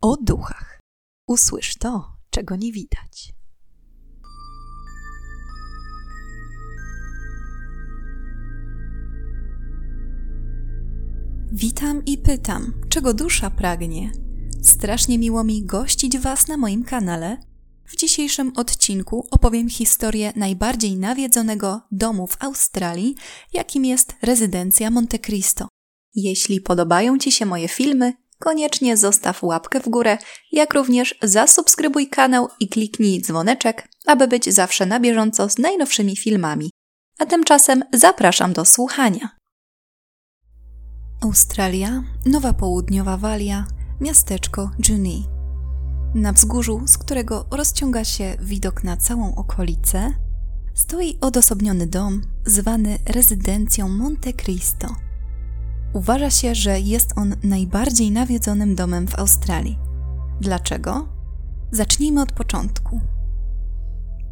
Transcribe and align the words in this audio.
o 0.00 0.16
duchach. 0.16 0.80
Usłysz 1.26 1.76
to, 1.76 2.16
czego 2.30 2.56
nie 2.56 2.72
widać. 2.72 3.34
Witam 11.52 12.04
i 12.04 12.18
pytam, 12.18 12.72
czego 12.88 13.14
dusza 13.14 13.50
pragnie. 13.50 14.12
Strasznie 14.62 15.18
miło 15.18 15.44
mi 15.44 15.64
gościć 15.64 16.18
Was 16.18 16.48
na 16.48 16.56
moim 16.56 16.84
kanale. 16.84 17.36
W 17.84 17.96
dzisiejszym 17.96 18.52
odcinku 18.56 19.26
opowiem 19.30 19.68
historię 19.68 20.32
najbardziej 20.36 20.96
nawiedzonego 20.96 21.80
domu 21.92 22.26
w 22.26 22.44
Australii, 22.44 23.14
jakim 23.52 23.84
jest 23.84 24.14
rezydencja 24.22 24.90
Monte 24.90 25.18
Cristo. 25.18 25.68
Jeśli 26.14 26.60
podobają 26.60 27.18
Ci 27.18 27.32
się 27.32 27.46
moje 27.46 27.68
filmy, 27.68 28.12
koniecznie 28.38 28.96
zostaw 28.96 29.42
łapkę 29.42 29.80
w 29.80 29.88
górę, 29.88 30.18
jak 30.52 30.74
również 30.74 31.14
zasubskrybuj 31.22 32.08
kanał 32.08 32.48
i 32.60 32.68
kliknij 32.68 33.22
dzwoneczek, 33.22 33.88
aby 34.06 34.28
być 34.28 34.54
zawsze 34.54 34.86
na 34.86 35.00
bieżąco 35.00 35.50
z 35.50 35.58
najnowszymi 35.58 36.16
filmami. 36.16 36.70
A 37.18 37.26
tymczasem 37.26 37.84
zapraszam 37.92 38.52
do 38.52 38.64
słuchania. 38.64 39.38
Australia, 41.20 42.02
Nowa 42.26 42.52
Południowa 42.52 43.16
Walia, 43.16 43.66
miasteczko 44.00 44.70
Junee. 44.88 45.26
Na 46.14 46.32
wzgórzu, 46.32 46.82
z 46.86 46.98
którego 46.98 47.46
rozciąga 47.50 48.04
się 48.04 48.36
widok 48.40 48.84
na 48.84 48.96
całą 48.96 49.34
okolicę, 49.34 50.14
stoi 50.74 51.18
odosobniony 51.20 51.86
dom 51.86 52.22
zwany 52.46 52.98
rezydencją 53.06 53.88
Monte 53.88 54.32
Cristo. 54.32 55.07
Uważa 55.92 56.30
się, 56.30 56.54
że 56.54 56.80
jest 56.80 57.12
on 57.16 57.36
najbardziej 57.42 58.10
nawiedzonym 58.10 58.74
domem 58.74 59.08
w 59.08 59.18
Australii. 59.18 59.78
Dlaczego? 60.40 61.08
Zacznijmy 61.72 62.22
od 62.22 62.32
początku. 62.32 63.00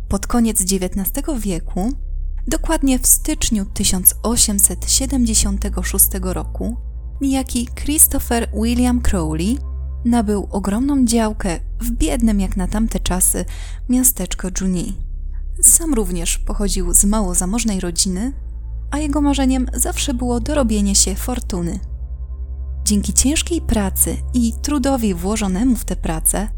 Pod 0.09 0.27
koniec 0.27 0.63
XIX 0.63 1.11
wieku, 1.39 1.93
dokładnie 2.47 2.99
w 2.99 3.07
styczniu 3.07 3.65
1876 3.65 6.07
roku, 6.23 6.77
niejaki 7.21 7.69
Christopher 7.75 8.49
William 8.63 9.01
Crowley 9.01 9.59
nabył 10.05 10.49
ogromną 10.51 11.05
działkę 11.05 11.61
w 11.81 11.91
biednym 11.91 12.41
jak 12.41 12.57
na 12.57 12.69
tamte 12.69 13.01
czasy 13.01 13.45
miasteczko 13.89 14.49
Junee. 14.61 14.95
Sam 15.63 15.95
również 15.95 16.39
pochodził 16.39 16.95
z 16.95 17.05
mało 17.05 17.35
zamożnej 17.35 17.81
rodziny, 17.81 18.33
a 18.91 18.99
jego 18.99 19.21
marzeniem 19.21 19.67
zawsze 19.75 20.15
było 20.15 20.41
dorobienie 20.41 20.95
się 20.95 21.15
fortuny. 21.15 21.81
Dzięki 22.85 23.13
ciężkiej 23.13 23.61
pracy 23.61 24.17
i 24.35 24.53
trudowi 24.63 25.15
włożonemu 25.15 25.77
w 25.77 25.85
tę 25.85 25.97
pracę, 25.97 26.49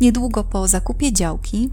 niedługo 0.00 0.44
po 0.44 0.68
zakupie 0.68 1.12
działki, 1.12 1.70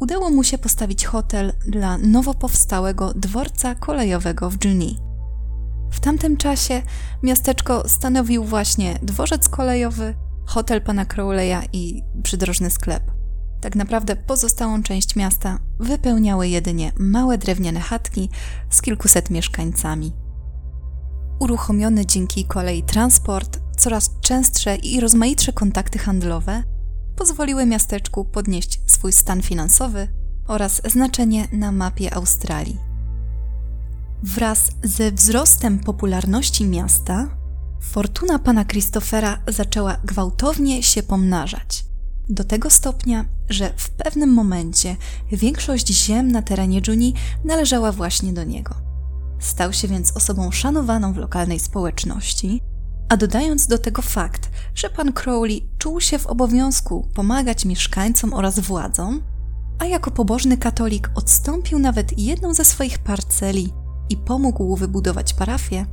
udało 0.00 0.30
mu 0.30 0.44
się 0.44 0.58
postawić 0.58 1.04
hotel 1.04 1.52
dla 1.66 1.98
nowo 1.98 2.34
powstałego 2.34 3.14
dworca 3.14 3.74
kolejowego 3.74 4.50
w 4.50 4.64
Junee. 4.64 4.98
W 5.92 6.00
tamtym 6.00 6.36
czasie 6.36 6.82
miasteczko 7.22 7.88
stanowił 7.88 8.44
właśnie 8.44 8.98
dworzec 9.02 9.48
kolejowy, 9.48 10.14
hotel 10.46 10.82
pana 10.82 11.04
Crowleya 11.04 11.68
i 11.72 12.02
przydrożny 12.22 12.70
sklep. 12.70 13.21
Tak 13.62 13.76
naprawdę 13.76 14.16
pozostałą 14.16 14.82
część 14.82 15.16
miasta 15.16 15.58
wypełniały 15.78 16.48
jedynie 16.48 16.92
małe 16.98 17.38
drewniane 17.38 17.80
chatki 17.80 18.28
z 18.70 18.82
kilkuset 18.82 19.30
mieszkańcami. 19.30 20.12
Uruchomiony 21.38 22.06
dzięki 22.06 22.44
kolei 22.44 22.82
transport, 22.82 23.60
coraz 23.76 24.10
częstsze 24.20 24.76
i 24.76 25.00
rozmaitsze 25.00 25.52
kontakty 25.52 25.98
handlowe 25.98 26.62
pozwoliły 27.16 27.66
miasteczku 27.66 28.24
podnieść 28.24 28.80
swój 28.86 29.12
stan 29.12 29.42
finansowy 29.42 30.08
oraz 30.48 30.82
znaczenie 30.84 31.48
na 31.52 31.72
mapie 31.72 32.14
Australii. 32.14 32.78
Wraz 34.22 34.70
ze 34.84 35.12
wzrostem 35.12 35.78
popularności 35.78 36.64
miasta, 36.64 37.28
fortuna 37.80 38.38
pana 38.38 38.64
Christophera 38.64 39.38
zaczęła 39.48 39.96
gwałtownie 40.04 40.82
się 40.82 41.02
pomnażać. 41.02 41.91
Do 42.28 42.44
tego 42.44 42.70
stopnia, 42.70 43.24
że 43.48 43.72
w 43.76 43.90
pewnym 43.90 44.32
momencie 44.32 44.96
większość 45.32 45.88
ziem 45.88 46.32
na 46.32 46.42
terenie 46.42 46.80
Juni 46.88 47.14
należała 47.44 47.92
właśnie 47.92 48.32
do 48.32 48.44
niego. 48.44 48.74
Stał 49.38 49.72
się 49.72 49.88
więc 49.88 50.16
osobą 50.16 50.50
szanowaną 50.50 51.12
w 51.12 51.16
lokalnej 51.16 51.60
społeczności, 51.60 52.60
a 53.08 53.16
dodając 53.16 53.66
do 53.66 53.78
tego 53.78 54.02
fakt, 54.02 54.50
że 54.74 54.90
pan 54.90 55.12
Crowley 55.12 55.68
czuł 55.78 56.00
się 56.00 56.18
w 56.18 56.26
obowiązku 56.26 57.08
pomagać 57.14 57.64
mieszkańcom 57.64 58.34
oraz 58.34 58.58
władzom, 58.58 59.22
a 59.78 59.84
jako 59.84 60.10
pobożny 60.10 60.56
katolik 60.56 61.10
odstąpił 61.14 61.78
nawet 61.78 62.18
jedną 62.18 62.54
ze 62.54 62.64
swoich 62.64 62.98
parceli 62.98 63.72
i 64.08 64.16
pomógł 64.16 64.76
wybudować 64.76 65.34
parafię, 65.34 65.86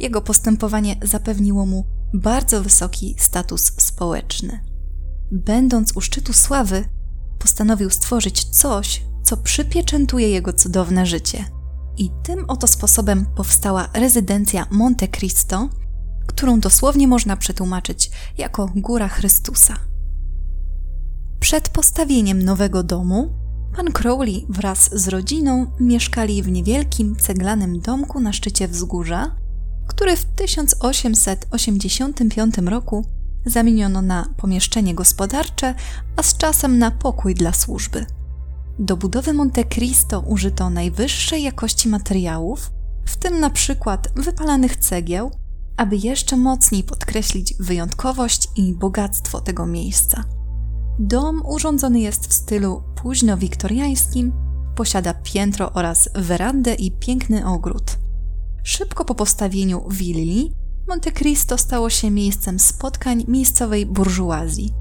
jego 0.00 0.22
postępowanie 0.22 0.96
zapewniło 1.02 1.66
mu 1.66 1.84
bardzo 2.14 2.62
wysoki 2.62 3.14
status 3.18 3.72
społeczny. 3.78 4.75
Będąc 5.30 5.96
u 5.96 6.00
szczytu 6.00 6.32
sławy, 6.32 6.84
postanowił 7.38 7.90
stworzyć 7.90 8.44
coś, 8.44 9.02
co 9.22 9.36
przypieczętuje 9.36 10.30
jego 10.30 10.52
cudowne 10.52 11.06
życie. 11.06 11.44
I 11.98 12.10
tym 12.22 12.44
oto 12.48 12.66
sposobem 12.66 13.26
powstała 13.36 13.88
rezydencja 13.94 14.66
Monte 14.70 15.08
Cristo, 15.08 15.68
którą 16.26 16.60
dosłownie 16.60 17.08
można 17.08 17.36
przetłumaczyć 17.36 18.10
jako 18.38 18.70
Góra 18.76 19.08
Chrystusa. 19.08 19.76
Przed 21.40 21.68
postawieniem 21.68 22.42
nowego 22.42 22.82
domu, 22.82 23.34
pan 23.76 23.92
Crowley 23.92 24.46
wraz 24.48 24.90
z 24.92 25.08
rodziną 25.08 25.66
mieszkali 25.80 26.42
w 26.42 26.48
niewielkim 26.48 27.16
ceglanym 27.16 27.80
domku 27.80 28.20
na 28.20 28.32
szczycie 28.32 28.68
wzgórza, 28.68 29.36
który 29.86 30.16
w 30.16 30.24
1885 30.24 32.58
roku 32.58 33.15
zamieniono 33.46 34.02
na 34.02 34.26
pomieszczenie 34.36 34.94
gospodarcze, 34.94 35.74
a 36.16 36.22
z 36.22 36.36
czasem 36.36 36.78
na 36.78 36.90
pokój 36.90 37.34
dla 37.34 37.52
służby. 37.52 38.06
Do 38.78 38.96
budowy 38.96 39.32
Monte 39.32 39.64
Cristo 39.64 40.20
użyto 40.20 40.70
najwyższej 40.70 41.42
jakości 41.42 41.88
materiałów, 41.88 42.70
w 43.06 43.16
tym 43.16 43.40
na 43.40 43.50
przykład 43.50 44.12
wypalanych 44.16 44.76
cegieł, 44.76 45.30
aby 45.76 45.96
jeszcze 45.96 46.36
mocniej 46.36 46.84
podkreślić 46.84 47.54
wyjątkowość 47.60 48.48
i 48.56 48.74
bogactwo 48.74 49.40
tego 49.40 49.66
miejsca. 49.66 50.24
Dom 50.98 51.42
urządzony 51.46 52.00
jest 52.00 52.26
w 52.26 52.32
stylu 52.32 52.82
późno-wiktoriańskim, 52.94 54.32
posiada 54.76 55.14
piętro 55.14 55.72
oraz 55.72 56.08
werandę 56.14 56.74
i 56.74 56.92
piękny 56.92 57.46
ogród. 57.46 57.98
Szybko 58.62 59.04
po 59.04 59.14
postawieniu 59.14 59.88
willi, 59.90 60.52
Monte 60.88 61.12
Cristo 61.12 61.58
stało 61.58 61.90
się 61.90 62.10
miejscem 62.10 62.58
spotkań 62.58 63.24
miejscowej 63.28 63.86
burżuazji. 63.86 64.72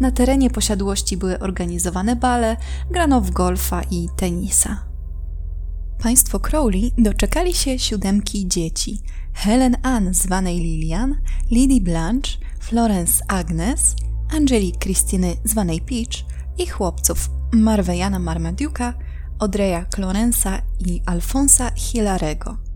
Na 0.00 0.10
terenie 0.10 0.50
posiadłości 0.50 1.16
były 1.16 1.38
organizowane 1.38 2.16
bale, 2.16 2.56
grano 2.90 3.20
w 3.20 3.30
golfa 3.30 3.82
i 3.90 4.08
tenisa. 4.16 4.84
Państwo 5.98 6.40
Crowley 6.40 6.92
doczekali 6.98 7.54
się 7.54 7.78
siódemki 7.78 8.48
dzieci: 8.48 9.00
Helen 9.34 9.76
Ann 9.82 10.14
zwanej 10.14 10.58
Lilian, 10.58 11.16
Lily 11.50 11.80
Blanche, 11.80 12.38
Florence 12.60 13.24
Agnes, 13.28 13.96
Angeli 14.30 14.72
Krystyny 14.72 15.36
zwanej 15.44 15.80
Peach 15.80 16.24
i 16.58 16.66
chłopców 16.66 17.30
Marvejana 17.52 18.20
Marmaduke'a, 18.20 18.92
Odreja 19.38 19.84
Clorensa 19.84 20.62
i 20.80 21.02
Alfonsa 21.06 21.70
Hilarego. 21.70 22.71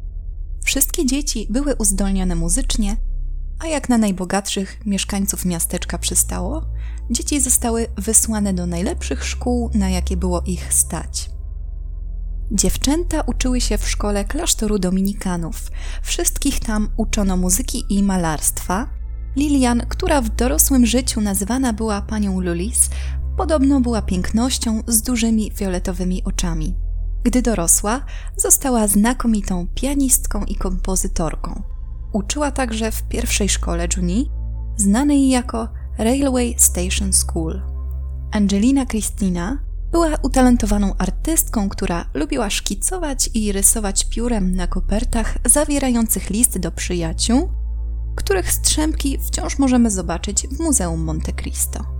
Wszystkie 0.66 1.06
dzieci 1.06 1.46
były 1.50 1.74
uzdolnione 1.76 2.34
muzycznie, 2.34 2.96
a 3.58 3.66
jak 3.66 3.88
na 3.88 3.98
najbogatszych 3.98 4.86
mieszkańców 4.86 5.44
miasteczka 5.44 5.98
przystało, 5.98 6.62
dzieci 7.10 7.40
zostały 7.40 7.86
wysłane 7.96 8.54
do 8.54 8.66
najlepszych 8.66 9.24
szkół, 9.24 9.70
na 9.74 9.90
jakie 9.90 10.16
było 10.16 10.42
ich 10.46 10.74
stać. 10.74 11.30
Dziewczęta 12.52 13.20
uczyły 13.20 13.60
się 13.60 13.78
w 13.78 13.88
szkole 13.88 14.24
klasztoru 14.24 14.78
dominikanów. 14.78 15.70
Wszystkich 16.02 16.60
tam 16.60 16.88
uczono 16.96 17.36
muzyki 17.36 17.84
i 17.88 18.02
malarstwa. 18.02 18.88
Lilian, 19.36 19.82
która 19.88 20.20
w 20.22 20.28
dorosłym 20.28 20.86
życiu 20.86 21.20
nazywana 21.20 21.72
była 21.72 22.02
panią 22.02 22.40
Lulis, 22.40 22.90
podobno 23.36 23.80
była 23.80 24.02
pięknością 24.02 24.82
z 24.86 25.02
dużymi 25.02 25.50
fioletowymi 25.54 26.24
oczami. 26.24 26.85
Gdy 27.26 27.42
dorosła, 27.42 28.04
została 28.36 28.86
znakomitą 28.86 29.66
pianistką 29.74 30.44
i 30.44 30.54
kompozytorką. 30.54 31.62
Uczyła 32.12 32.50
także 32.50 32.92
w 32.92 33.02
pierwszej 33.02 33.48
szkole 33.48 33.88
Juni, 33.96 34.30
znanej 34.76 35.28
jako 35.28 35.68
Railway 35.98 36.54
Station 36.58 37.12
School. 37.12 37.62
Angelina 38.32 38.86
Christina 38.86 39.58
była 39.92 40.08
utalentowaną 40.22 40.94
artystką, 40.98 41.68
która 41.68 42.04
lubiła 42.14 42.50
szkicować 42.50 43.30
i 43.34 43.52
rysować 43.52 44.04
piórem 44.04 44.54
na 44.54 44.66
kopertach 44.66 45.38
zawierających 45.44 46.30
list 46.30 46.58
do 46.58 46.72
przyjaciół, 46.72 47.48
których 48.16 48.52
strzępki 48.52 49.18
wciąż 49.18 49.58
możemy 49.58 49.90
zobaczyć 49.90 50.48
w 50.48 50.60
Muzeum 50.60 51.04
Monte 51.04 51.32
Cristo. 51.32 51.95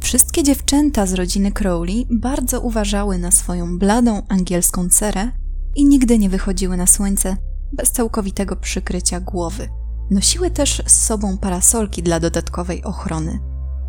Wszystkie 0.00 0.42
dziewczęta 0.42 1.06
z 1.06 1.14
rodziny 1.14 1.52
Crowley 1.52 2.06
bardzo 2.10 2.60
uważały 2.60 3.18
na 3.18 3.30
swoją 3.30 3.78
bladą 3.78 4.22
angielską 4.28 4.88
cerę 4.88 5.32
i 5.76 5.84
nigdy 5.84 6.18
nie 6.18 6.28
wychodziły 6.28 6.76
na 6.76 6.86
słońce 6.86 7.36
bez 7.72 7.92
całkowitego 7.92 8.56
przykrycia 8.56 9.20
głowy. 9.20 9.68
Nosiły 10.10 10.50
też 10.50 10.82
z 10.86 11.04
sobą 11.04 11.38
parasolki 11.38 12.02
dla 12.02 12.20
dodatkowej 12.20 12.84
ochrony. 12.84 13.40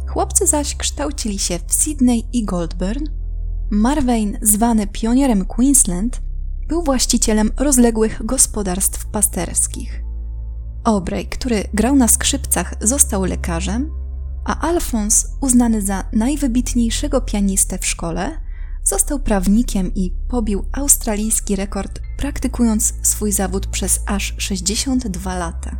Chłopcy 0.07 0.47
zaś 0.47 0.75
kształcili 0.75 1.39
się 1.39 1.59
w 1.67 1.73
Sydney 1.73 2.27
i 2.33 2.45
Goldburn. 2.45 3.05
Marvane, 3.71 4.39
zwany 4.41 4.87
pionierem 4.87 5.45
Queensland, 5.45 6.21
był 6.67 6.83
właścicielem 6.83 7.51
rozległych 7.57 8.25
gospodarstw 8.25 9.05
pasterskich. 9.05 10.03
Aubrey, 10.83 11.27
który 11.27 11.63
grał 11.73 11.95
na 11.95 12.07
skrzypcach, 12.07 12.75
został 12.81 13.25
lekarzem, 13.25 13.91
a 14.45 14.59
Alphonse, 14.67 15.27
uznany 15.41 15.81
za 15.81 16.03
najwybitniejszego 16.13 17.21
pianistę 17.21 17.77
w 17.77 17.85
szkole, 17.85 18.39
został 18.83 19.19
prawnikiem 19.19 19.91
i 19.95 20.13
pobił 20.27 20.65
australijski 20.71 21.55
rekord, 21.55 21.99
praktykując 22.17 22.93
swój 23.01 23.31
zawód 23.31 23.67
przez 23.67 23.99
aż 24.05 24.35
62 24.37 25.35
lata. 25.35 25.77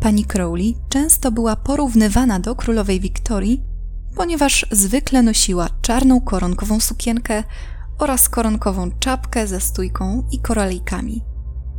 Pani 0.00 0.24
Crowley 0.24 0.76
często 0.88 1.32
była 1.32 1.56
porównywana 1.56 2.40
do 2.40 2.56
królowej 2.56 3.00
Wiktorii, 3.00 3.62
ponieważ 4.16 4.66
zwykle 4.70 5.22
nosiła 5.22 5.68
czarną 5.82 6.20
koronkową 6.20 6.80
sukienkę 6.80 7.44
oraz 7.98 8.28
koronkową 8.28 8.90
czapkę 8.98 9.46
ze 9.46 9.60
stójką 9.60 10.28
i 10.32 10.38
koralikami. 10.38 11.24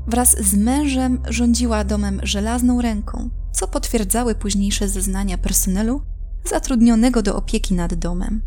Wraz 0.08 0.38
z 0.46 0.56
mężem 0.56 1.22
rządziła 1.28 1.84
domem 1.84 2.20
żelazną 2.24 2.82
ręką, 2.82 3.30
co 3.52 3.68
potwierdzały 3.68 4.36
późniejsze 4.36 4.90
zeznania 4.90 5.38
personelu 5.38 6.02
zatrudnionego 6.46 7.22
do 7.22 7.36
opieki 7.36 7.74
nad 7.74 7.94
domem. 7.94 8.42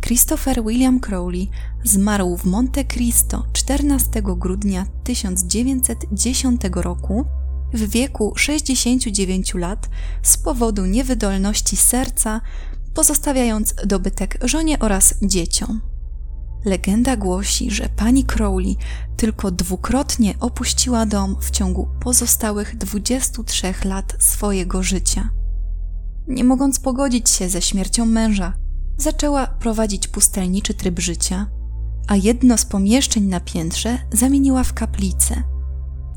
Christopher 0.00 0.64
William 0.64 1.00
Crowley 1.00 1.50
zmarł 1.84 2.36
w 2.36 2.44
Monte 2.44 2.84
Cristo 2.84 3.44
14 3.52 4.22
grudnia 4.22 4.86
1910 5.04 6.60
roku 6.74 7.24
w 7.72 7.90
wieku 7.90 8.32
69 8.36 9.54
lat 9.54 9.88
z 10.22 10.36
powodu 10.36 10.86
niewydolności 10.86 11.76
serca, 11.76 12.40
pozostawiając 12.94 13.74
dobytek 13.86 14.38
żonie 14.42 14.78
oraz 14.78 15.14
dzieciom. 15.22 15.95
Legenda 16.66 17.16
głosi, 17.16 17.70
że 17.70 17.88
pani 17.96 18.24
Crowley 18.24 18.76
tylko 19.16 19.50
dwukrotnie 19.50 20.34
opuściła 20.40 21.06
dom 21.06 21.36
w 21.40 21.50
ciągu 21.50 21.88
pozostałych 22.00 22.76
23 22.76 23.74
lat 23.84 24.16
swojego 24.18 24.82
życia. 24.82 25.30
Nie 26.28 26.44
mogąc 26.44 26.80
pogodzić 26.80 27.30
się 27.30 27.48
ze 27.48 27.62
śmiercią 27.62 28.06
męża, 28.06 28.52
zaczęła 28.98 29.46
prowadzić 29.46 30.08
pustelniczy 30.08 30.74
tryb 30.74 31.00
życia, 31.00 31.46
a 32.08 32.16
jedno 32.16 32.58
z 32.58 32.64
pomieszczeń 32.64 33.24
na 33.24 33.40
piętrze 33.40 33.98
zamieniła 34.12 34.64
w 34.64 34.74
kaplicę. 34.74 35.42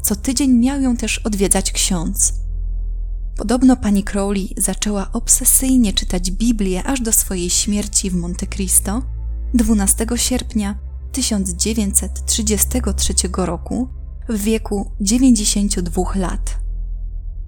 Co 0.02 0.16
tydzień 0.16 0.52
miał 0.52 0.82
ją 0.82 0.98
też 0.98 1.18
odwiedzać 1.18 1.72
ksiądz. 1.72 2.34
Podobno 3.38 3.78
pani 3.78 4.04
Crowley 4.04 4.54
zaczęła 4.58 5.12
obsesyjnie 5.12 5.94
czytać 5.94 6.32
Biblię 6.32 6.84
aż 6.84 7.02
do 7.02 7.12
swojej 7.12 7.50
śmierci 7.50 8.10
w 8.10 8.16
Monte 8.16 8.48
Cristo 8.48 9.19
12 9.54 10.06
sierpnia 10.16 10.76
1933 11.12 13.14
roku 13.38 13.88
w 14.30 14.38
wieku 14.38 14.92
92 15.02 16.04
lat. 16.16 16.58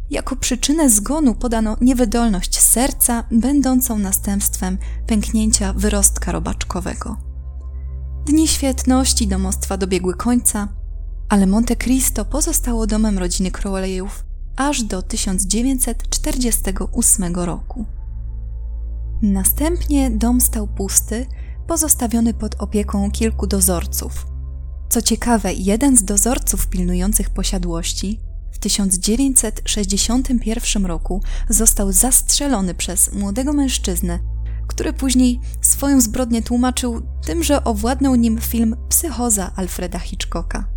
Jako 0.10 0.36
przyczynę 0.36 0.90
zgonu 0.90 1.36
podano 1.36 1.78
niewydolność 1.82 2.60
serca, 2.60 3.24
będącą 3.32 3.98
następstwem 3.98 4.78
pęknięcia 5.08 5.74
wyrostka 5.74 6.32
robaczkowego. 6.32 7.18
Dni 8.26 8.48
świetności 8.48 9.28
domostwa 9.28 9.78
dobiegły 9.78 10.14
końca, 10.14 10.68
ale 11.30 11.48
Monte 11.48 11.76
Cristo 11.76 12.26
pozostało 12.26 12.88
domem 12.88 13.18
rodziny 13.18 13.52
Crowleyów 13.52 14.26
aż 14.56 14.84
do 14.84 15.02
1948 15.02 17.36
roku. 17.36 17.86
Następnie 19.22 20.12
dom 20.12 20.42
stał 20.42 20.68
pusty, 20.68 21.26
pozostawiony 21.72 22.34
pod 22.34 22.62
opieką 22.62 23.12
kilku 23.12 23.48
dozorców. 23.48 24.28
Co 24.90 25.02
ciekawe, 25.02 25.54
jeden 25.54 25.98
z 25.98 26.04
dozorców 26.04 26.68
pilnujących 26.68 27.30
posiadłości 27.30 28.20
w 28.52 28.60
1961 28.60 30.86
roku 30.86 31.24
został 31.50 31.92
zastrzelony 31.92 32.74
przez 32.74 33.14
młodego 33.14 33.54
mężczyznę, 33.54 34.20
który 34.68 34.94
później 34.94 35.40
swoją 35.62 36.02
zbrodnię 36.02 36.42
tłumaczył 36.42 37.02
tym, 37.26 37.44
że 37.44 37.64
owładnął 37.64 38.16
nim 38.16 38.42
film 38.42 38.76
Psychoza 38.90 39.52
Alfreda 39.56 40.00
Hitchcocka. 40.00 40.68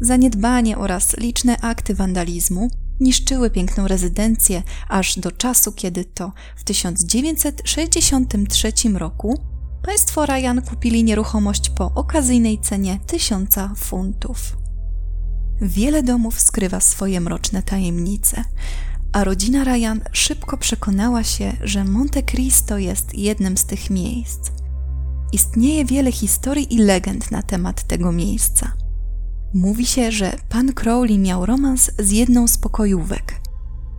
Zaniedbanie 0.00 0.78
oraz 0.78 1.16
liczne 1.16 1.60
akty 1.60 1.94
wandalizmu 1.94 2.70
niszczyły 3.00 3.50
piękną 3.50 3.88
rezydencję 3.88 4.62
aż 4.88 5.18
do 5.18 5.32
czasu, 5.32 5.72
kiedy 5.72 6.04
to 6.04 6.32
w 6.56 6.64
1963 6.64 8.72
roku 8.94 9.49
państwo 9.82 10.26
Ryan 10.26 10.62
kupili 10.62 11.04
nieruchomość 11.04 11.70
po 11.70 11.92
okazyjnej 11.94 12.58
cenie 12.58 12.98
tysiąca 13.06 13.72
funtów. 13.76 14.56
Wiele 15.60 16.02
domów 16.02 16.40
skrywa 16.40 16.80
swoje 16.80 17.20
mroczne 17.20 17.62
tajemnice, 17.62 18.44
a 19.12 19.24
rodzina 19.24 19.64
Ryan 19.64 20.00
szybko 20.12 20.56
przekonała 20.56 21.24
się, 21.24 21.52
że 21.60 21.84
Monte 21.84 22.22
Cristo 22.22 22.78
jest 22.78 23.14
jednym 23.14 23.56
z 23.56 23.64
tych 23.64 23.90
miejsc. 23.90 24.50
Istnieje 25.32 25.84
wiele 25.84 26.12
historii 26.12 26.74
i 26.74 26.78
legend 26.78 27.30
na 27.30 27.42
temat 27.42 27.82
tego 27.82 28.12
miejsca. 28.12 28.72
Mówi 29.54 29.86
się, 29.86 30.12
że 30.12 30.36
pan 30.48 30.72
Crowley 30.72 31.18
miał 31.18 31.46
romans 31.46 31.90
z 31.98 32.10
jedną 32.10 32.48
z 32.48 32.58
pokojówek. 32.58 33.40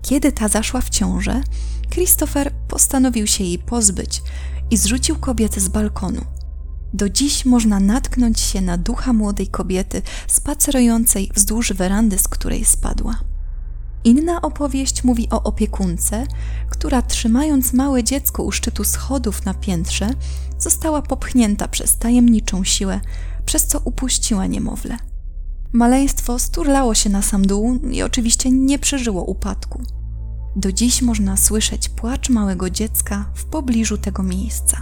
Kiedy 0.01 0.31
ta 0.31 0.47
zaszła 0.47 0.81
w 0.81 0.89
ciążę, 0.89 1.41
Christopher 1.89 2.51
postanowił 2.67 3.27
się 3.27 3.43
jej 3.43 3.59
pozbyć 3.59 4.21
i 4.71 4.77
zrzucił 4.77 5.15
kobietę 5.15 5.59
z 5.59 5.67
balkonu. 5.67 6.21
Do 6.93 7.09
dziś 7.09 7.45
można 7.45 7.79
natknąć 7.79 8.39
się 8.39 8.61
na 8.61 8.77
ducha 8.77 9.13
młodej 9.13 9.47
kobiety 9.47 10.01
spacerującej 10.27 11.31
wzdłuż 11.35 11.73
werandy, 11.73 12.19
z 12.19 12.27
której 12.27 12.65
spadła. 12.65 13.15
Inna 14.03 14.41
opowieść 14.41 15.03
mówi 15.03 15.27
o 15.29 15.43
opiekunce, 15.43 16.27
która 16.69 17.01
trzymając 17.01 17.73
małe 17.73 18.03
dziecko 18.03 18.43
u 18.43 18.51
szczytu 18.51 18.83
schodów 18.83 19.45
na 19.45 19.53
piętrze, 19.53 20.09
została 20.59 21.01
popchnięta 21.01 21.67
przez 21.67 21.97
tajemniczą 21.97 22.63
siłę, 22.63 23.01
przez 23.45 23.67
co 23.67 23.79
upuściła 23.79 24.47
niemowlę. 24.47 24.97
Maleństwo 25.71 26.39
sturlało 26.39 26.93
się 26.93 27.09
na 27.09 27.21
sam 27.21 27.47
dół 27.47 27.79
i 27.91 28.03
oczywiście 28.03 28.51
nie 28.51 28.79
przeżyło 28.79 29.23
upadku. 29.23 29.81
Do 30.55 30.71
dziś 30.71 31.01
można 31.01 31.37
słyszeć 31.37 31.89
płacz 31.89 32.29
małego 32.29 32.69
dziecka 32.69 33.25
w 33.35 33.45
pobliżu 33.45 33.97
tego 33.97 34.23
miejsca. 34.23 34.81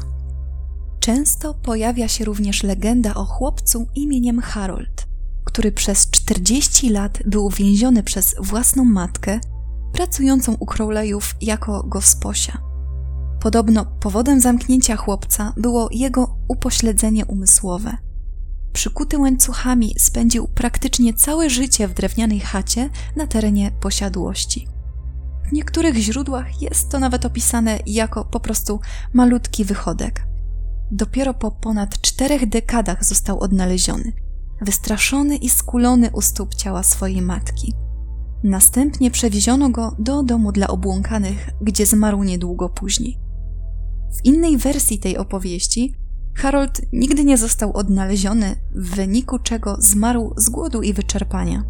Często 0.99 1.53
pojawia 1.53 2.07
się 2.07 2.25
również 2.25 2.63
legenda 2.63 3.13
o 3.13 3.25
chłopcu 3.25 3.87
imieniem 3.95 4.41
Harold, 4.41 5.07
który 5.43 5.71
przez 5.71 6.09
40 6.09 6.89
lat 6.89 7.19
był 7.25 7.49
więziony 7.49 8.03
przez 8.03 8.35
własną 8.39 8.85
matkę, 8.85 9.39
pracującą 9.93 10.53
u 10.53 10.65
Crowleyów 10.65 11.35
jako 11.41 11.83
gosposia. 11.83 12.61
Podobno 13.41 13.85
powodem 13.85 14.39
zamknięcia 14.39 14.97
chłopca 14.97 15.53
było 15.57 15.89
jego 15.91 16.35
upośledzenie 16.47 17.25
umysłowe. 17.25 17.97
Przykuty 18.73 19.17
łańcuchami 19.17 19.95
spędził 19.97 20.47
praktycznie 20.47 21.13
całe 21.13 21.49
życie 21.49 21.87
w 21.87 21.93
drewnianej 21.93 22.39
chacie 22.39 22.89
na 23.15 23.27
terenie 23.27 23.71
posiadłości. 23.71 24.67
W 25.49 25.51
niektórych 25.51 25.95
źródłach 25.95 26.61
jest 26.61 26.89
to 26.89 26.99
nawet 26.99 27.25
opisane 27.25 27.79
jako 27.85 28.25
po 28.25 28.39
prostu 28.39 28.79
malutki 29.13 29.65
wychodek. 29.65 30.27
Dopiero 30.91 31.33
po 31.33 31.51
ponad 31.51 32.01
czterech 32.01 32.49
dekadach 32.49 33.05
został 33.05 33.39
odnaleziony, 33.39 34.13
wystraszony 34.61 35.35
i 35.35 35.49
skulony 35.49 36.09
u 36.13 36.21
stóp 36.21 36.55
ciała 36.55 36.83
swojej 36.83 37.21
matki. 37.21 37.73
Następnie 38.43 39.11
przewieziono 39.11 39.69
go 39.69 39.95
do 39.99 40.23
domu 40.23 40.51
dla 40.51 40.67
obłąkanych, 40.67 41.49
gdzie 41.61 41.85
zmarł 41.85 42.23
niedługo 42.23 42.69
później. 42.69 43.19
W 44.17 44.25
innej 44.25 44.57
wersji 44.57 44.99
tej 44.99 45.17
opowieści 45.17 45.95
Harold 46.35 46.81
nigdy 46.93 47.25
nie 47.25 47.37
został 47.37 47.73
odnaleziony, 47.73 48.55
w 48.75 48.95
wyniku 48.95 49.39
czego 49.39 49.77
zmarł 49.79 50.33
z 50.37 50.49
głodu 50.49 50.81
i 50.81 50.93
wyczerpania. 50.93 51.63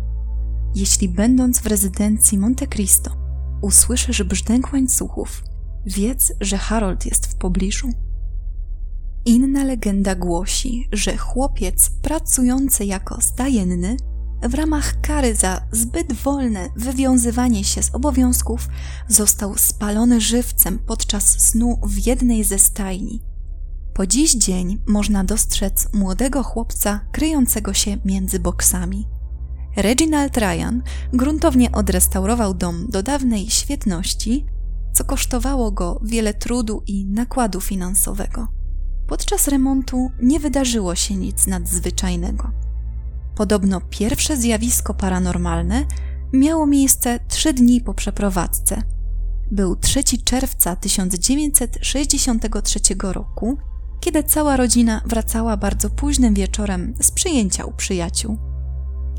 Jeśli 0.75 1.09
będąc 1.09 1.59
w 1.59 1.65
rezydencji 1.65 2.37
Monte 2.37 2.67
Cristo 2.67 3.28
usłyszysz 3.61 4.23
brzdęk 4.23 4.73
łańcuchów, 4.73 5.43
wiedz, 5.85 6.33
że 6.41 6.57
Harold 6.57 7.05
jest 7.05 7.25
w 7.25 7.35
pobliżu. 7.35 7.89
Inna 9.25 9.63
legenda 9.63 10.15
głosi, 10.15 10.89
że 10.91 11.17
chłopiec 11.17 11.89
pracujący 11.89 12.85
jako 12.85 13.21
stajenny 13.21 13.97
w 14.43 14.53
ramach 14.53 15.01
kary 15.01 15.35
za 15.35 15.61
zbyt 15.71 16.13
wolne 16.13 16.69
wywiązywanie 16.75 17.63
się 17.63 17.83
z 17.83 17.95
obowiązków 17.95 18.67
został 19.07 19.57
spalony 19.57 20.21
żywcem 20.21 20.79
podczas 20.79 21.39
snu 21.39 21.79
w 21.83 22.07
jednej 22.07 22.43
ze 22.43 22.59
stajni. 22.59 23.21
Po 23.93 24.07
dziś 24.07 24.35
dzień 24.35 24.79
można 24.87 25.23
dostrzec 25.23 25.93
młodego 25.93 26.43
chłopca 26.43 26.99
kryjącego 27.11 27.73
się 27.73 27.97
między 28.05 28.39
boksami. 28.39 29.07
Reginald 29.81 30.37
Ryan 30.37 30.81
gruntownie 31.13 31.71
odrestaurował 31.71 32.53
dom 32.53 32.85
do 32.89 33.03
dawnej 33.03 33.49
świetności, 33.49 34.45
co 34.93 35.03
kosztowało 35.03 35.71
go 35.71 35.99
wiele 36.03 36.33
trudu 36.33 36.83
i 36.87 37.05
nakładu 37.05 37.61
finansowego. 37.61 38.47
Podczas 39.07 39.47
remontu 39.47 40.11
nie 40.21 40.39
wydarzyło 40.39 40.95
się 40.95 41.15
nic 41.15 41.47
nadzwyczajnego. 41.47 42.51
Podobno 43.35 43.81
pierwsze 43.89 44.37
zjawisko 44.37 44.93
paranormalne 44.93 45.85
miało 46.33 46.65
miejsce 46.65 47.19
trzy 47.27 47.53
dni 47.53 47.81
po 47.81 47.93
przeprowadzce. 47.93 48.81
Był 49.51 49.75
3 49.75 50.03
czerwca 50.03 50.75
1963 50.75 52.79
roku, 53.03 53.57
kiedy 53.99 54.23
cała 54.23 54.57
rodzina 54.57 55.01
wracała 55.05 55.57
bardzo 55.57 55.89
późnym 55.89 56.33
wieczorem 56.33 56.93
z 57.01 57.11
przyjęcia 57.11 57.65
u 57.65 57.71
przyjaciół. 57.71 58.58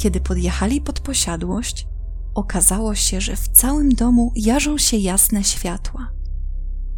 Kiedy 0.01 0.21
podjechali 0.21 0.81
pod 0.81 1.01
posiadłość, 1.01 1.87
okazało 2.35 2.95
się, 2.95 3.21
że 3.21 3.37
w 3.37 3.49
całym 3.49 3.91
domu 3.91 4.33
jarzą 4.37 4.79
się 4.79 4.97
jasne 4.97 5.45
światła. 5.45 6.13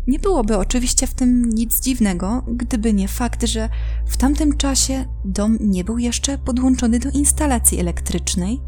Nie 0.06 0.18
byłoby 0.18 0.58
oczywiście 0.58 1.06
w 1.06 1.14
tym 1.14 1.50
nic 1.50 1.80
dziwnego, 1.80 2.44
gdyby 2.48 2.92
nie 2.92 3.08
fakt, 3.08 3.46
że 3.46 3.68
w 4.06 4.16
tamtym 4.16 4.56
czasie 4.56 5.04
dom 5.24 5.58
nie 5.60 5.84
był 5.84 5.98
jeszcze 5.98 6.38
podłączony 6.38 6.98
do 6.98 7.10
instalacji 7.10 7.80
elektrycznej 7.80 8.60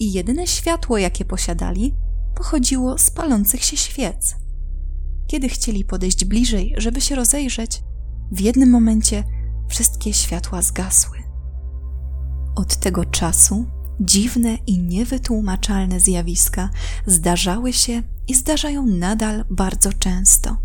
i 0.00 0.12
jedyne 0.12 0.46
światło, 0.46 0.98
jakie 0.98 1.24
posiadali, 1.24 1.94
pochodziło 2.34 2.98
z 2.98 3.10
palących 3.10 3.64
się 3.64 3.76
świec. 3.76 4.36
Kiedy 5.26 5.48
chcieli 5.48 5.84
podejść 5.84 6.24
bliżej, 6.24 6.74
żeby 6.76 7.00
się 7.00 7.14
rozejrzeć, 7.14 7.82
w 8.32 8.40
jednym 8.40 8.70
momencie 8.70 9.24
wszystkie 9.68 10.12
światła 10.12 10.62
zgasły. 10.62 11.18
Od 12.56 12.76
tego 12.76 13.04
czasu 13.04 13.77
dziwne 14.00 14.58
i 14.66 14.78
niewytłumaczalne 14.78 16.00
zjawiska 16.00 16.70
zdarzały 17.06 17.72
się 17.72 18.02
i 18.28 18.34
zdarzają 18.34 18.86
nadal 18.86 19.44
bardzo 19.50 19.92
często. 19.92 20.56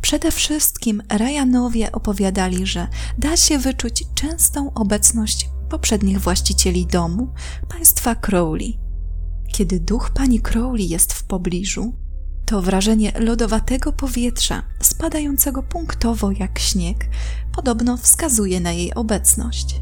Przede 0.00 0.30
wszystkim 0.30 1.02
Ryanowie 1.08 1.92
opowiadali, 1.92 2.66
że 2.66 2.88
da 3.18 3.36
się 3.36 3.58
wyczuć 3.58 4.04
częstą 4.14 4.74
obecność 4.74 5.48
poprzednich 5.70 6.20
właścicieli 6.20 6.86
domu, 6.86 7.34
państwa 7.68 8.14
Crowley. 8.14 8.78
Kiedy 9.52 9.80
duch 9.80 10.10
pani 10.10 10.40
Crowley 10.40 10.88
jest 10.88 11.12
w 11.12 11.24
pobliżu, 11.24 11.94
to 12.46 12.62
wrażenie 12.62 13.12
lodowatego 13.18 13.92
powietrza, 13.92 14.62
spadającego 14.80 15.62
punktowo 15.62 16.30
jak 16.30 16.58
śnieg, 16.58 17.08
podobno 17.54 17.96
wskazuje 17.96 18.60
na 18.60 18.72
jej 18.72 18.94
obecność. 18.94 19.80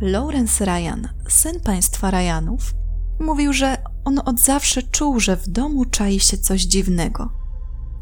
Lawrence 0.00 0.64
Ryan, 0.64 1.08
syn 1.28 1.60
państwa 1.60 2.10
Ryanów, 2.10 2.74
mówił, 3.20 3.52
że 3.52 3.76
on 4.04 4.20
od 4.24 4.40
zawsze 4.40 4.82
czuł, 4.82 5.20
że 5.20 5.36
w 5.36 5.48
domu 5.48 5.84
czai 5.84 6.20
się 6.20 6.38
coś 6.38 6.62
dziwnego. 6.62 7.32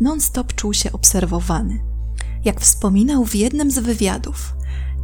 Non-stop 0.00 0.54
czuł 0.54 0.74
się 0.74 0.92
obserwowany. 0.92 1.84
Jak 2.44 2.60
wspominał 2.60 3.24
w 3.24 3.34
jednym 3.34 3.70
z 3.70 3.78
wywiadów, 3.78 4.54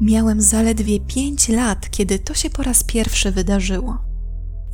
miałem 0.01 0.41
zaledwie 0.41 1.01
pięć 1.01 1.49
lat, 1.49 1.91
kiedy 1.91 2.19
to 2.19 2.35
się 2.35 2.51
po 2.51 2.63
raz 2.63 2.85
pierwszy 2.85 3.33
wydarzyło. 3.33 3.99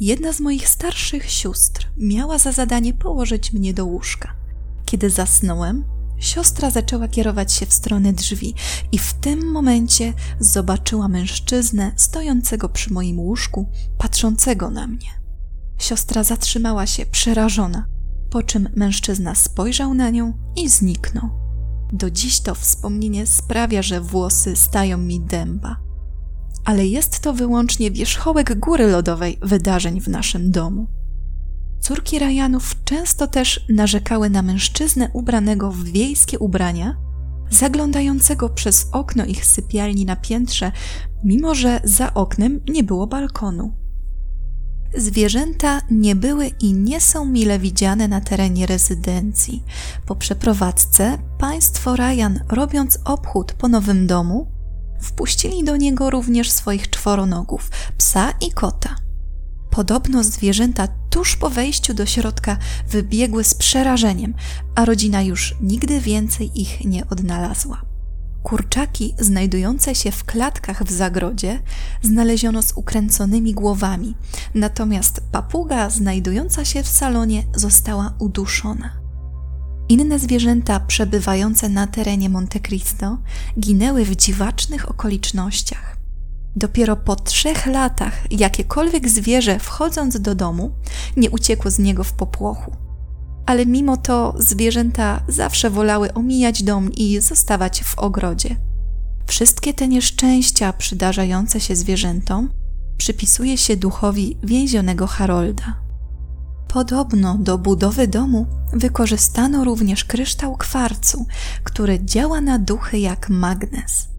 Jedna 0.01 0.33
z 0.33 0.41
moich 0.41 0.69
starszych 0.69 1.31
sióstr 1.31 1.89
miała 1.97 2.39
za 2.39 2.53
zadanie 2.53 2.95
położyć 2.95 3.53
mnie 3.53 3.75
do 3.75 3.87
łóżka. 3.87 4.35
Kiedy 4.85 5.11
zasnąłem, 5.11 5.85
Siostra 6.19 6.71
zaczęła 6.71 7.09
kierować 7.09 7.53
się 7.53 7.67
w 7.67 7.73
stronę 7.73 8.13
drzwi 8.13 8.55
i 8.93 8.99
w 8.99 9.15
tym 9.15 9.51
momencie 9.51 10.13
zobaczyła 10.41 11.09
mężczyznę 11.09 11.93
stojącego 11.97 12.69
przy 12.69 12.93
moim 12.93 13.21
łóżku, 13.21 13.69
patrzącego 13.99 14.71
na 14.71 14.87
mnie. 14.87 15.09
Siostra 15.79 16.25
zatrzymała 16.25 16.87
się 16.87 17.07
przerażona, 17.07 17.87
po 18.31 18.43
czym 18.43 18.69
mężczyzna 18.77 19.35
spojrzał 19.35 19.95
na 19.95 20.11
nią 20.11 20.33
i 20.57 20.69
zniknął. 20.69 21.31
Do 21.93 22.11
dziś 22.11 22.41
to 22.41 22.55
wspomnienie 22.55 23.27
sprawia, 23.27 23.83
że 23.83 24.01
włosy 24.01 24.57
stają 24.57 24.99
mi 24.99 25.21
dęba. 25.21 25.77
Ale 26.65 26.87
jest 26.87 27.21
to 27.21 27.33
wyłącznie 27.33 27.91
wierzchołek 27.91 28.59
góry 28.59 28.87
lodowej 28.87 29.39
wydarzeń 29.43 30.01
w 30.01 30.09
naszym 30.09 30.51
domu. 30.51 30.87
Córki 31.81 32.19
Rajanów 32.19 32.85
często 32.85 33.27
też 33.27 33.67
narzekały 33.69 34.31
na 34.31 34.43
mężczyznę 34.43 35.11
ubranego 35.13 35.73
w 35.73 35.85
wiejskie 35.85 36.39
ubrania, 36.39 36.97
zaglądającego 37.51 38.49
przez 38.49 38.89
okno 38.93 39.25
ich 39.25 39.47
sypialni 39.47 40.05
na 40.05 40.17
piętrze, 40.17 40.73
mimo 41.25 41.55
że 41.55 41.81
za 41.85 42.15
oknem 42.15 42.61
nie 42.69 42.85
było 42.85 43.07
balkonu. 43.07 43.73
Zwierzęta 44.97 45.81
nie 45.91 46.17
były 46.17 46.47
i 46.47 46.73
nie 46.73 47.01
są 47.01 47.25
mile 47.25 47.59
widziane 47.59 48.09
na 48.09 48.21
terenie 48.21 48.67
rezydencji. 48.67 49.65
Po 50.07 50.17
przeprowadzce 50.17 51.19
państwo 51.39 51.97
Ryan, 51.97 52.41
robiąc 52.49 52.99
obchód 53.05 53.53
po 53.53 53.69
nowym 53.69 54.07
domu, 54.07 54.47
wpuścili 55.01 55.65
do 55.65 55.77
niego 55.77 56.11
również 56.11 56.51
swoich 56.51 56.91
czworonogów, 56.91 57.71
psa 57.99 58.33
i 58.41 58.53
kota. 58.53 59.06
Podobno 59.77 60.25
zwierzęta 60.25 60.89
tuż 61.11 61.37
po 61.37 61.51
wejściu 61.51 61.95
do 61.95 62.07
środka 62.07 62.57
wybiegły 62.89 63.45
z 63.45 63.55
przerażeniem, 63.55 64.35
a 64.75 64.85
rodzina 64.85 65.23
już 65.23 65.55
nigdy 65.63 66.01
więcej 66.01 66.61
ich 66.61 66.85
nie 66.85 67.09
odnalazła. 67.09 67.83
Kurczaki 68.43 69.15
znajdujące 69.19 69.95
się 69.95 70.11
w 70.11 70.25
klatkach 70.25 70.85
w 70.85 70.91
zagrodzie 70.93 71.63
znaleziono 72.03 72.63
z 72.63 72.73
ukręconymi 72.73 73.55
głowami, 73.55 74.15
natomiast 74.55 75.21
papuga 75.33 75.91
znajdująca 75.91 76.65
się 76.65 76.83
w 76.83 76.89
salonie 76.89 77.45
została 77.55 78.15
uduszona. 78.19 78.91
Inne 79.89 80.19
zwierzęta 80.19 80.81
przebywające 80.81 81.69
na 81.69 81.87
terenie 81.87 82.29
Monte 82.29 82.61
Cristo 82.61 83.19
ginęły 83.61 84.05
w 84.05 84.17
dziwacznych 84.17 84.91
okolicznościach. 84.91 86.06
Dopiero 86.57 86.97
po 86.97 87.17
trzech 87.17 87.67
latach 87.67 88.33
jakiekolwiek 88.33 89.09
zwierzę 89.09 89.59
wchodząc 89.59 90.21
do 90.21 90.35
domu 90.35 90.71
nie 91.17 91.31
uciekło 91.31 91.71
z 91.71 91.79
niego 91.79 92.05
w 92.05 92.13
popłochu. 92.13 92.73
Ale 93.47 93.67
mimo 93.67 93.97
to 93.97 94.35
zwierzęta 94.39 95.21
zawsze 95.29 95.71
wolały 95.71 96.15
omijać 96.15 96.63
dom 96.63 96.93
i 96.93 97.21
zostawać 97.21 97.83
w 97.83 97.99
ogrodzie. 97.99 98.57
Wszystkie 99.27 99.75
te 99.75 99.89
nieszczęścia 99.89 100.73
przydarzające 100.73 101.61
się 101.61 101.77
zwierzętom 101.77 102.51
przypisuje 102.97 103.59
się 103.59 103.77
duchowi 103.77 104.39
więzionego 104.43 105.07
Harolda. 105.07 105.75
Podobno 106.69 107.39
do 107.39 107.59
budowy 107.59 108.09
domu 108.09 108.47
wykorzystano 108.73 109.65
również 109.65 110.05
kryształ 110.05 110.57
kwarcu, 110.57 111.27
który 111.65 112.05
działa 112.05 112.41
na 112.41 112.59
duchy 112.59 112.99
jak 112.99 113.29
magnes. 113.29 114.16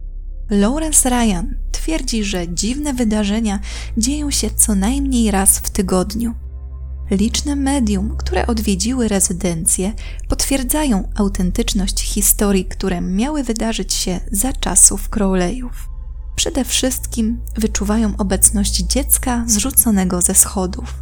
Lawrence 0.50 1.10
Ryan 1.10 1.54
twierdzi, 1.72 2.24
że 2.24 2.48
dziwne 2.48 2.92
wydarzenia 2.94 3.60
dzieją 3.96 4.30
się 4.30 4.50
co 4.50 4.74
najmniej 4.74 5.30
raz 5.30 5.58
w 5.58 5.70
tygodniu. 5.70 6.34
Liczne 7.10 7.56
medium, 7.56 8.16
które 8.16 8.46
odwiedziły 8.46 9.08
rezydencję, 9.08 9.92
potwierdzają 10.28 11.08
autentyczność 11.14 12.00
historii, 12.00 12.64
które 12.64 13.00
miały 13.00 13.42
wydarzyć 13.42 13.94
się 13.94 14.20
za 14.32 14.52
czasów 14.52 15.08
Crowleyów. 15.08 15.88
Przede 16.36 16.64
wszystkim 16.64 17.40
wyczuwają 17.56 18.16
obecność 18.16 18.76
dziecka 18.76 19.44
zrzuconego 19.46 20.20
ze 20.20 20.34
schodów. 20.34 20.94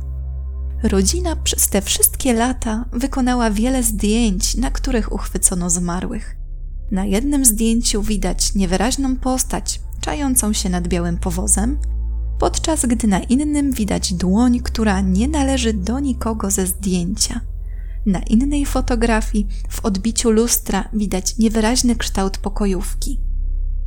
Rodzina 0.83 1.37
przez 1.37 1.69
te 1.69 1.83
wszystkie 1.83 2.33
lata 2.33 2.85
wykonała 2.93 3.51
wiele 3.51 3.83
zdjęć, 3.83 4.55
na 4.55 4.71
których 4.71 5.13
uchwycono 5.13 5.71
zmarłych. 5.71 6.37
Na 6.91 7.05
jednym 7.05 7.45
zdjęciu 7.45 8.03
widać 8.03 8.55
niewyraźną 8.55 9.17
postać 9.17 9.81
czającą 10.01 10.53
się 10.53 10.69
nad 10.69 10.89
białym 10.89 11.19
powozem, 11.19 11.79
podczas 12.39 12.87
gdy 12.87 13.09
na 13.09 13.21
innym 13.21 13.73
widać 13.73 14.15
dłoń, 14.15 14.61
która 14.61 15.01
nie 15.01 15.29
należy 15.29 15.73
do 15.73 15.99
nikogo 15.99 16.51
ze 16.51 16.67
zdjęcia. 16.67 17.41
Na 18.07 18.19
innej 18.19 18.67
fotografii 18.67 19.47
w 19.69 19.85
odbiciu 19.85 20.31
lustra 20.31 20.89
widać 20.93 21.39
niewyraźny 21.39 21.97
kształt 21.97 22.39
pokojówki. 22.39 23.21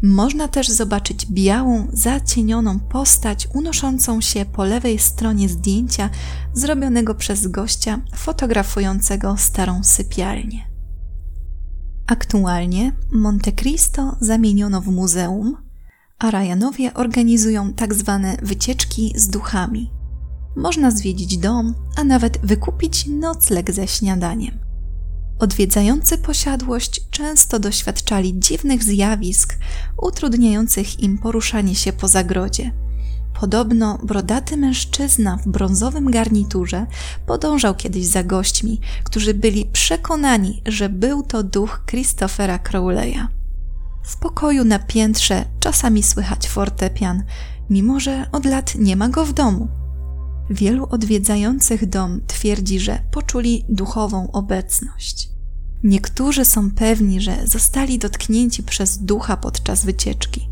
Można 0.03 0.47
też 0.47 0.67
zobaczyć 0.67 1.25
białą, 1.25 1.87
zacienioną 1.93 2.79
postać 2.79 3.47
unoszącą 3.53 4.21
się 4.21 4.45
po 4.45 4.63
lewej 4.63 4.99
stronie 4.99 5.49
zdjęcia 5.49 6.09
zrobionego 6.53 7.15
przez 7.15 7.47
gościa 7.47 8.01
fotografującego 8.15 9.37
starą 9.37 9.83
sypialnię. 9.83 10.68
Aktualnie 12.09 12.91
Monte 13.11 13.51
Cristo 13.51 14.17
zamieniono 14.19 14.81
w 14.81 14.87
muzeum, 14.87 15.57
a 16.19 16.31
Ryanowie 16.31 16.93
organizują 16.93 17.73
tak 17.73 17.93
zwane 17.93 18.37
wycieczki 18.41 19.13
z 19.15 19.27
duchami. 19.27 19.91
można 20.55 20.91
zwiedzić 20.91 21.37
dom, 21.37 21.75
a 21.95 22.03
nawet 22.03 22.37
wykupić 22.43 23.07
nocleg 23.07 23.71
ze 23.71 23.87
śniadaniem. 23.87 24.59
Odwiedzający 25.39 26.17
posiadłość 26.17 27.09
często 27.09 27.59
doświadczali 27.59 28.39
dziwnych 28.39 28.83
zjawisk, 28.83 29.57
utrudniających 30.01 30.99
im 30.99 31.17
poruszanie 31.17 31.75
się 31.75 31.93
po 31.93 32.07
zagrodzie. 32.07 32.71
Podobno 33.39 33.97
brodaty 34.03 34.57
mężczyzna 34.57 35.37
w 35.37 35.47
brązowym 35.47 36.11
garniturze 36.11 36.85
podążał 37.25 37.75
kiedyś 37.75 38.05
za 38.05 38.23
gośćmi, 38.23 38.79
którzy 39.03 39.33
byli 39.33 39.65
przekonani, 39.65 40.61
że 40.65 40.89
był 40.89 41.23
to 41.23 41.43
duch 41.43 41.83
Christophera 41.89 42.59
Crowleya. 42.59 43.27
W 44.03 44.17
pokoju 44.17 44.65
na 44.65 44.79
piętrze 44.79 45.45
czasami 45.59 46.03
słychać 46.03 46.49
fortepian, 46.49 47.23
mimo 47.69 47.99
że 47.99 48.25
od 48.31 48.45
lat 48.45 48.75
nie 48.75 48.95
ma 48.95 49.09
go 49.09 49.25
w 49.25 49.33
domu. 49.33 49.67
Wielu 50.49 50.87
odwiedzających 50.89 51.89
dom 51.89 52.21
twierdzi, 52.27 52.79
że 52.79 52.99
poczuli 53.11 53.65
duchową 53.69 54.31
obecność. 54.31 55.29
Niektórzy 55.83 56.45
są 56.45 56.71
pewni, 56.71 57.21
że 57.21 57.47
zostali 57.47 57.99
dotknięci 57.99 58.63
przez 58.63 58.97
ducha 58.97 59.37
podczas 59.37 59.85
wycieczki. 59.85 60.49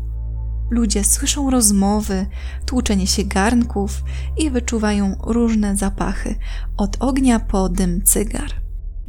Ludzie 0.70 1.04
słyszą 1.04 1.50
rozmowy, 1.50 2.26
tłuczenie 2.66 3.06
się 3.06 3.24
garnków 3.24 4.02
i 4.36 4.50
wyczuwają 4.50 5.16
różne 5.20 5.76
zapachy, 5.76 6.34
od 6.76 6.96
ognia 7.00 7.40
po 7.40 7.68
dym 7.68 8.02
cygar. 8.02 8.50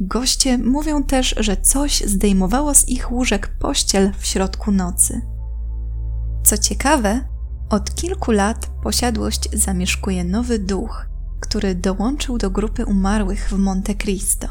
Goście 0.00 0.58
mówią 0.58 1.04
też, 1.04 1.34
że 1.38 1.56
coś 1.56 2.00
zdejmowało 2.00 2.74
z 2.74 2.88
ich 2.88 3.12
łóżek 3.12 3.48
pościel 3.58 4.12
w 4.18 4.26
środku 4.26 4.72
nocy. 4.72 5.20
Co 6.44 6.58
ciekawe, 6.58 7.28
od 7.70 7.94
kilku 7.94 8.32
lat 8.32 8.70
posiadłość 8.82 9.48
zamieszkuje 9.52 10.24
nowy 10.24 10.58
duch, 10.58 11.06
który 11.40 11.74
dołączył 11.74 12.38
do 12.38 12.50
grupy 12.50 12.86
umarłych 12.86 13.48
w 13.48 13.52
Monte 13.52 13.94
Cristo, 13.94 14.48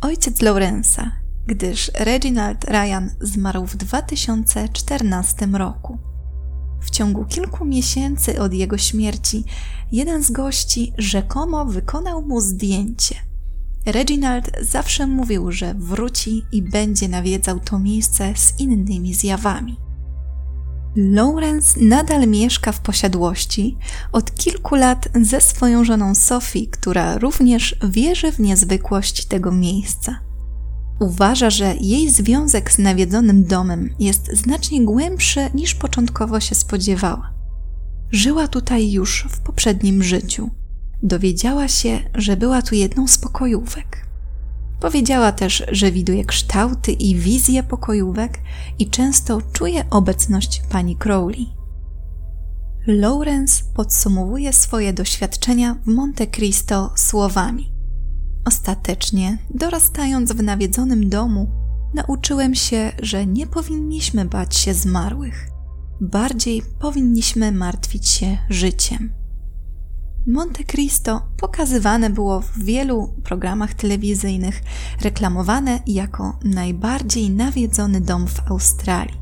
ojciec 0.00 0.42
Lorenza, 0.42 1.12
gdyż 1.46 1.90
Reginald 1.94 2.64
Ryan 2.64 3.10
zmarł 3.20 3.66
w 3.66 3.76
2014 3.76 5.46
roku. 5.46 6.11
W 6.82 6.90
ciągu 6.90 7.24
kilku 7.24 7.64
miesięcy 7.64 8.40
od 8.40 8.54
jego 8.54 8.78
śmierci 8.78 9.44
jeden 9.92 10.22
z 10.22 10.30
gości 10.30 10.92
rzekomo 10.98 11.64
wykonał 11.64 12.22
mu 12.22 12.40
zdjęcie. 12.40 13.14
Reginald 13.86 14.50
zawsze 14.60 15.06
mówił, 15.06 15.52
że 15.52 15.74
wróci 15.74 16.42
i 16.52 16.62
będzie 16.62 17.08
nawiedzał 17.08 17.60
to 17.60 17.78
miejsce 17.78 18.32
z 18.36 18.60
innymi 18.60 19.14
zjawami. 19.14 19.76
Lawrence 20.96 21.80
nadal 21.80 22.28
mieszka 22.28 22.72
w 22.72 22.80
posiadłości 22.80 23.76
od 24.12 24.34
kilku 24.34 24.74
lat 24.74 25.08
ze 25.22 25.40
swoją 25.40 25.84
żoną 25.84 26.14
Sophie, 26.14 26.66
która 26.66 27.18
również 27.18 27.76
wierzy 27.88 28.32
w 28.32 28.38
niezwykłość 28.38 29.24
tego 29.24 29.52
miejsca. 29.52 30.31
Uważa, 31.02 31.50
że 31.50 31.74
jej 31.80 32.10
związek 32.10 32.72
z 32.72 32.78
nawiedzonym 32.78 33.44
domem 33.44 33.94
jest 33.98 34.36
znacznie 34.36 34.84
głębszy 34.84 35.40
niż 35.54 35.74
początkowo 35.74 36.40
się 36.40 36.54
spodziewała. 36.54 37.32
Żyła 38.10 38.48
tutaj 38.48 38.92
już 38.92 39.26
w 39.30 39.40
poprzednim 39.40 40.02
życiu. 40.02 40.50
Dowiedziała 41.02 41.68
się, 41.68 41.98
że 42.14 42.36
była 42.36 42.62
tu 42.62 42.74
jedną 42.74 43.08
z 43.08 43.18
pokojówek. 43.18 44.06
Powiedziała 44.80 45.32
też, 45.32 45.64
że 45.72 45.92
widuje 45.92 46.24
kształty 46.24 46.92
i 46.92 47.16
wizje 47.16 47.62
pokojówek 47.62 48.38
i 48.78 48.90
często 48.90 49.42
czuje 49.52 49.84
obecność 49.90 50.62
pani 50.70 50.96
Crowley. 50.96 51.46
Lawrence 52.86 53.64
podsumowuje 53.74 54.52
swoje 54.52 54.92
doświadczenia 54.92 55.76
w 55.84 55.86
Monte 55.86 56.26
Cristo 56.26 56.92
słowami. 56.96 57.71
Ostatecznie, 58.44 59.38
dorastając 59.50 60.32
w 60.32 60.42
nawiedzonym 60.42 61.08
domu, 61.08 61.50
nauczyłem 61.94 62.54
się, 62.54 62.92
że 63.02 63.26
nie 63.26 63.46
powinniśmy 63.46 64.24
bać 64.24 64.56
się 64.56 64.74
zmarłych. 64.74 65.48
Bardziej 66.00 66.62
powinniśmy 66.80 67.52
martwić 67.52 68.08
się 68.08 68.38
życiem. 68.48 69.12
Monte 70.26 70.64
Cristo 70.64 71.28
pokazywane 71.36 72.10
było 72.10 72.40
w 72.40 72.58
wielu 72.58 73.14
programach 73.24 73.74
telewizyjnych, 73.74 74.62
reklamowane 75.00 75.80
jako 75.86 76.38
najbardziej 76.44 77.30
nawiedzony 77.30 78.00
dom 78.00 78.26
w 78.26 78.50
Australii. 78.50 79.20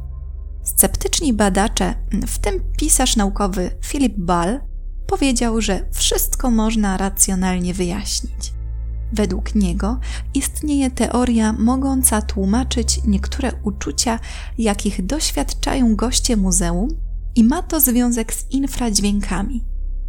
Sceptyczni 0.62 1.32
badacze, 1.32 1.94
w 2.26 2.38
tym 2.38 2.60
pisarz 2.78 3.16
naukowy 3.16 3.70
Philip 3.84 4.14
Ball, 4.18 4.60
powiedział, 5.06 5.60
że 5.60 5.88
wszystko 5.92 6.50
można 6.50 6.96
racjonalnie 6.96 7.74
wyjaśnić. 7.74 8.59
Według 9.12 9.54
niego 9.54 10.00
istnieje 10.34 10.90
teoria 10.90 11.52
mogąca 11.52 12.22
tłumaczyć 12.22 13.00
niektóre 13.06 13.52
uczucia, 13.62 14.18
jakich 14.58 15.06
doświadczają 15.06 15.96
goście 15.96 16.36
muzeum, 16.36 16.88
i 17.34 17.44
ma 17.44 17.62
to 17.62 17.80
związek 17.80 18.34
z 18.34 18.50
infradźwiękami. 18.50 19.64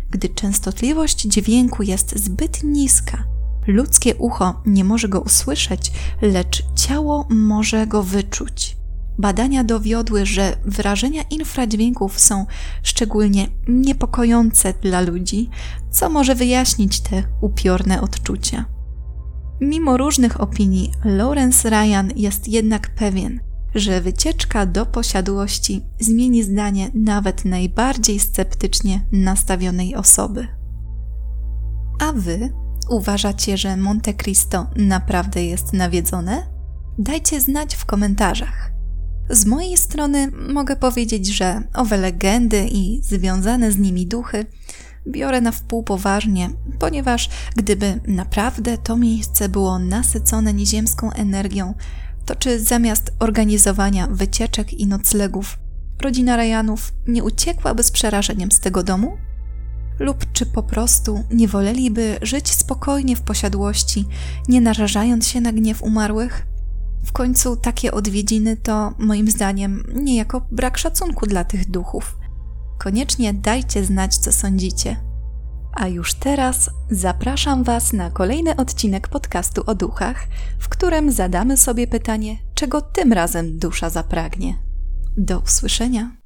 Gdy 0.09 0.29
częstotliwość 0.29 1.21
dźwięku 1.21 1.83
jest 1.83 2.19
zbyt 2.19 2.63
niska, 2.63 3.23
ludzkie 3.67 4.15
ucho 4.15 4.61
nie 4.65 4.83
może 4.83 5.09
go 5.09 5.21
usłyszeć, 5.21 5.91
lecz 6.21 6.63
ciało 6.75 7.27
może 7.29 7.87
go 7.87 8.03
wyczuć. 8.03 8.77
Badania 9.17 9.63
dowiodły, 9.63 10.25
że 10.25 10.57
wyrażenia 10.65 11.21
infradźwięków 11.29 12.19
są 12.19 12.45
szczególnie 12.83 13.47
niepokojące 13.67 14.73
dla 14.73 15.01
ludzi, 15.01 15.49
co 15.91 16.09
może 16.09 16.35
wyjaśnić 16.35 16.99
te 16.99 17.23
upiorne 17.41 18.01
odczucia. 18.01 18.65
Mimo 19.62 19.97
różnych 19.97 20.41
opinii, 20.41 20.91
Lawrence 21.06 21.69
Ryan 21.69 22.12
jest 22.15 22.47
jednak 22.47 22.95
pewien, 22.95 23.39
że 23.76 24.02
wycieczka 24.02 24.65
do 24.65 24.86
posiadłości 24.86 25.82
zmieni 26.00 26.43
zdanie 26.43 26.91
nawet 26.93 27.45
najbardziej 27.45 28.19
sceptycznie 28.19 29.06
nastawionej 29.12 29.95
osoby. 29.95 30.47
A 32.00 32.13
wy 32.13 32.50
uważacie, 32.89 33.58
że 33.58 33.78
Monte 33.78 34.13
Cristo 34.13 34.67
naprawdę 34.76 35.43
jest 35.43 35.74
nawiedzone? 35.74 36.47
Dajcie 37.00 37.41
znać 37.41 37.76
w 37.76 37.86
komentarzach. 37.86 38.71
Z 39.30 39.45
mojej 39.45 39.78
strony 39.78 40.32
mogę 40.54 40.76
powiedzieć, 40.76 41.28
że 41.28 41.63
owe 41.74 41.97
legendy 41.97 42.67
i 42.71 43.02
związane 43.04 43.71
z 43.71 43.78
nimi 43.78 44.08
duchy 44.08 44.45
biorę 45.07 45.41
na 45.41 45.51
wpół 45.51 45.83
poważnie, 45.83 46.49
ponieważ 46.79 47.29
gdyby 47.55 47.99
naprawdę 48.07 48.77
to 48.77 48.97
miejsce 48.97 49.49
było 49.49 49.79
nasycone 49.79 50.53
nieziemską 50.53 51.11
energią, 51.11 51.73
to 52.25 52.35
czy 52.35 52.59
zamiast 52.59 53.11
organizowania 53.19 54.07
wycieczek 54.07 54.73
i 54.73 54.87
noclegów, 54.87 55.57
rodzina 56.01 56.37
Ryanów 56.37 56.93
nie 57.07 57.23
uciekłaby 57.23 57.83
z 57.83 57.91
przerażeniem 57.91 58.51
z 58.51 58.59
tego 58.59 58.83
domu? 58.83 59.17
Lub 59.99 60.31
czy 60.33 60.45
po 60.45 60.63
prostu 60.63 61.23
nie 61.31 61.47
woleliby 61.47 62.19
żyć 62.21 62.49
spokojnie 62.49 63.15
w 63.15 63.21
posiadłości, 63.21 64.05
nie 64.47 64.61
narażając 64.61 65.27
się 65.27 65.41
na 65.41 65.51
gniew 65.51 65.83
umarłych? 65.83 66.47
W 67.03 67.11
końcu 67.11 67.55
takie 67.55 67.91
odwiedziny 67.91 68.57
to, 68.57 68.93
moim 68.99 69.31
zdaniem, 69.31 69.83
niejako 69.93 70.47
brak 70.51 70.77
szacunku 70.77 71.25
dla 71.25 71.43
tych 71.43 71.71
duchów. 71.71 72.17
Koniecznie 72.83 73.33
dajcie 73.33 73.83
znać, 73.83 74.17
co 74.17 74.31
sądzicie. 74.31 74.97
A 75.73 75.87
już 75.87 76.13
teraz 76.13 76.69
zapraszam 76.91 77.63
Was 77.63 77.93
na 77.93 78.11
kolejny 78.11 78.55
odcinek 78.55 79.07
podcastu 79.07 79.63
o 79.65 79.75
duchach, 79.75 80.27
w 80.59 80.69
którym 80.69 81.11
zadamy 81.11 81.57
sobie 81.57 81.87
pytanie, 81.87 82.37
czego 82.55 82.81
tym 82.81 83.13
razem 83.13 83.59
dusza 83.59 83.89
zapragnie. 83.89 84.57
Do 85.17 85.39
usłyszenia. 85.39 86.20